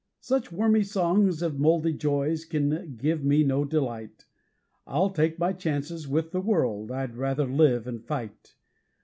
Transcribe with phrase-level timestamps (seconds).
[0.21, 4.25] Such wormy songs of mouldy joys can give me no delight;
[4.87, 8.55] I'll take my chances with the world, I'd rather live and fight.